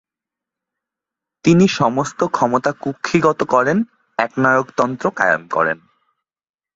[1.45, 3.77] তিনি সমস্ত ক্ষমতা কুক্ষিগত করেন
[4.17, 5.77] একনায়কতন্ত্র কায়েম করেন।